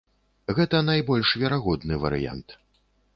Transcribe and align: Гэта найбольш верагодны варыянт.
Гэта 0.59 0.79
найбольш 0.87 1.33
верагодны 1.41 1.99
варыянт. 2.07 2.57